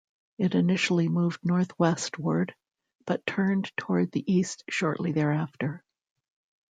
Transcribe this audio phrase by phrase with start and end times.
[0.39, 2.55] It initially moved northwestward,
[3.05, 5.83] but turned toward the east shortly thereafter.